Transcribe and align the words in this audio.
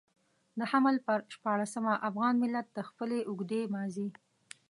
د 0.59 0.61
حمل 0.71 0.95
پر 1.05 1.19
شپاړلسمه 1.35 1.93
افغان 2.09 2.33
ملت 2.43 2.67
د 2.73 2.79
خپلې 2.89 3.19
اوږدې 3.29 3.61
ماضي. 3.73 4.07